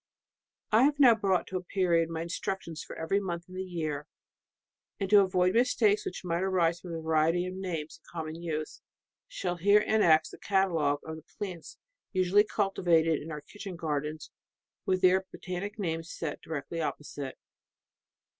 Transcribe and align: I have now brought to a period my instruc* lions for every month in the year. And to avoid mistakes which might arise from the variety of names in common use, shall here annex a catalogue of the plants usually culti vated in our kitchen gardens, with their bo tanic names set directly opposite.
I 0.71 0.85
have 0.85 0.99
now 0.99 1.13
brought 1.13 1.45
to 1.49 1.57
a 1.57 1.63
period 1.63 2.09
my 2.09 2.23
instruc* 2.25 2.65
lions 2.65 2.81
for 2.81 2.95
every 2.95 3.19
month 3.19 3.47
in 3.47 3.53
the 3.53 3.61
year. 3.63 4.07
And 4.99 5.07
to 5.11 5.19
avoid 5.19 5.53
mistakes 5.53 6.07
which 6.07 6.23
might 6.25 6.41
arise 6.41 6.79
from 6.79 6.93
the 6.93 7.01
variety 7.01 7.45
of 7.45 7.53
names 7.53 7.99
in 7.99 8.05
common 8.11 8.41
use, 8.41 8.81
shall 9.27 9.57
here 9.57 9.83
annex 9.85 10.33
a 10.33 10.39
catalogue 10.39 11.01
of 11.05 11.17
the 11.17 11.23
plants 11.37 11.77
usually 12.13 12.43
culti 12.43 12.83
vated 12.83 13.21
in 13.21 13.29
our 13.31 13.41
kitchen 13.41 13.75
gardens, 13.75 14.31
with 14.87 15.01
their 15.03 15.21
bo 15.31 15.37
tanic 15.37 15.77
names 15.77 16.11
set 16.11 16.41
directly 16.41 16.81
opposite. 16.81 17.37